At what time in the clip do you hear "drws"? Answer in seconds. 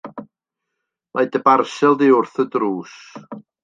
2.57-3.01